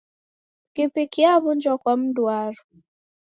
[0.73, 2.61] Pikipiki yaw'unjwa kwa mndu waro.